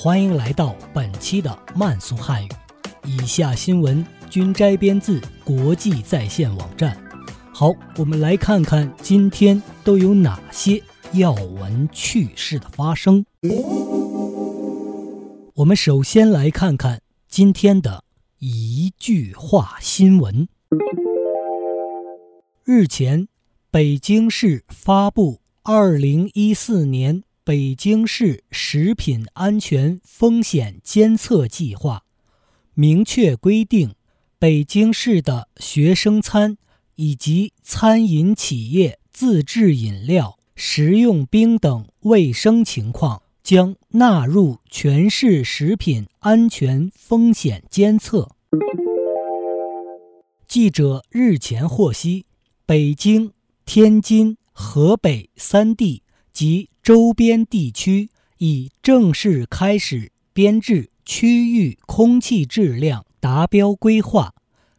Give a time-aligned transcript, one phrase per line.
[0.00, 2.48] 欢迎来到本期的慢速汉语。
[3.04, 6.96] 以下新闻均摘编自国际在线网站。
[7.52, 10.80] 好，我们来看看今天都有哪些
[11.14, 13.26] 要闻趣事的发生。
[15.54, 18.04] 我们首先来看看今天的
[18.38, 20.46] 一句话新闻。
[22.64, 23.26] 日前，
[23.72, 25.40] 北京市发布。
[25.64, 32.04] 二零一四年北京市食品安全风险监测计划
[32.74, 33.94] 明确规定，
[34.38, 36.58] 北京市的学生餐
[36.96, 48.28] 以及餐饮企业自制饮料、食用冰等卫生情况将纳入全市食品安全风险监测。
[50.46, 52.26] 记者日前获悉，
[52.66, 53.32] 北京、
[53.64, 54.36] 天津。
[54.60, 56.02] 河北三地
[56.38, 64.32] 及周边地区已正式开始编制区域空气质量达标规划，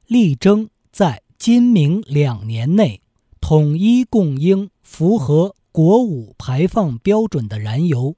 [0.08, 3.02] 力争在今明两年内
[3.42, 8.16] 统一供应符合国五排放标准的燃油，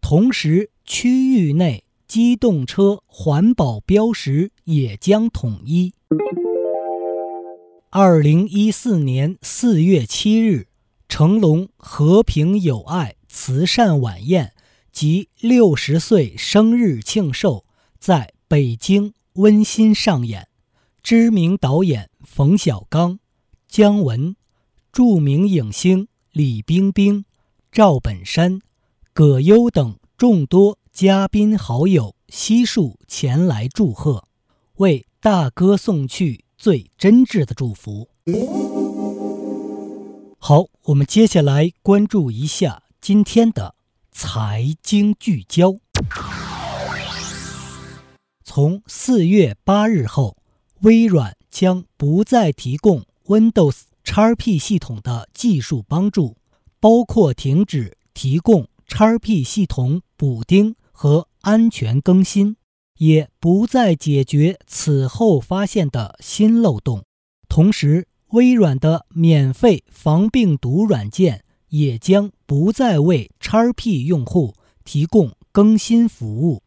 [0.00, 5.92] 同时区域内机动车环保标识也将统一。
[7.90, 10.67] 二零一四年四月七日。
[11.08, 14.52] 成龙和平友爱慈善晚宴
[14.92, 17.64] 及六十岁生日庆寿
[17.98, 20.48] 在北京温馨上演，
[21.02, 23.18] 知名导演冯小刚、
[23.66, 24.36] 姜文、
[24.92, 27.24] 著名影星李冰冰、
[27.72, 28.60] 赵本山、
[29.12, 34.28] 葛优等众多嘉宾好友悉数前来祝贺，
[34.76, 38.08] 为大哥送去最真挚的祝福。
[40.48, 43.74] 好，我们接下来关注一下今天的
[44.10, 45.76] 财经聚焦。
[48.42, 50.38] 从四月八日后，
[50.80, 56.38] 微软将不再提供 Windows XP 系统的技术帮助，
[56.80, 62.56] 包括停止提供 XP 系统补丁和安全更新，
[62.96, 67.04] 也不再解决此后发现的新漏洞，
[67.50, 68.07] 同时。
[68.30, 76.62] 微软的免费防病毒软件也将不再为 XP 用户提供更新服务。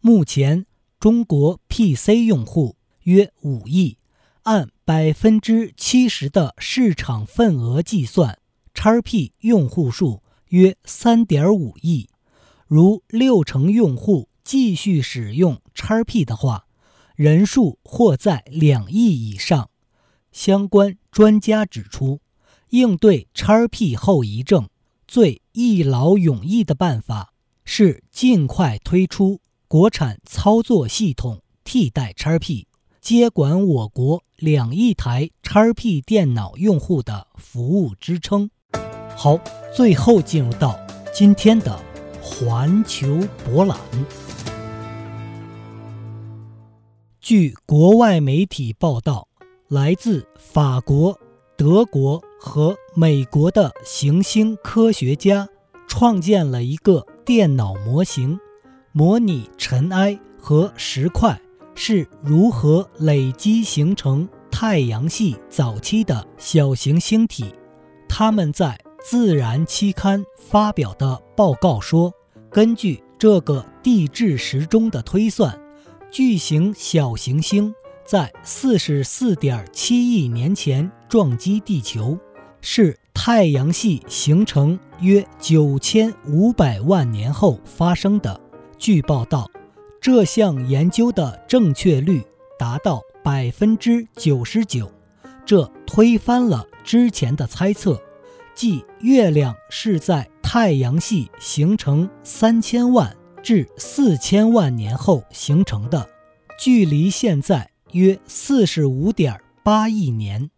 [0.00, 0.66] 目前，
[0.98, 3.98] 中国 PC 用户约五亿，
[4.42, 8.38] 按百分之七十的市场份额计算
[8.74, 12.08] ，XP 用户数约三点五亿。
[12.66, 16.66] 如六成用户继续使用 XP 的话，
[17.14, 19.70] 人数或在两亿以上。
[20.36, 22.20] 相关专家指出，
[22.68, 24.68] 应对 XP 后遗症
[25.08, 27.32] 最一劳永逸的办法
[27.64, 32.66] 是尽快推出国产操作系统替代 XP，
[33.00, 38.50] 接管我国两亿台 XP 电脑用户的服务支撑。
[39.16, 39.38] 好，
[39.74, 40.78] 最后进入到
[41.14, 41.82] 今天的
[42.20, 43.78] 环球博览。
[47.22, 49.28] 据国外媒体报道。
[49.68, 51.18] 来自法国、
[51.56, 55.48] 德国和美国的行星科学家
[55.88, 58.38] 创建了一个电脑模型，
[58.92, 61.40] 模拟尘埃和石块
[61.74, 67.52] 是如何累积形成太阳系早期的小行星体。
[68.08, 72.12] 他们在《自然》期刊发表的报告说，
[72.48, 75.60] 根据这个地质时钟的推算，
[76.08, 77.74] 巨型小行星。
[78.06, 82.16] 在四十四点七亿年前撞击地球，
[82.60, 88.40] 是太阳系形成约九千五百万年后发生的。
[88.78, 89.50] 据报道，
[90.00, 92.22] 这项研究的正确率
[92.56, 94.88] 达到百分之九十九，
[95.44, 98.00] 这推翻了之前的猜测，
[98.54, 106.08] 即月亮是在太阳系形成三千万至四千万年后形成的，
[106.56, 107.68] 距离现在。
[107.92, 110.50] 约四十五点八亿年。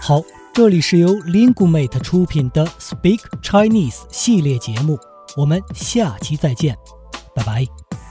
[0.00, 0.22] 好，
[0.52, 4.98] 这里是由 Lingumate 出品的 Speak Chinese 系列节目，
[5.36, 6.76] 我们下期再见，
[7.34, 8.01] 拜拜。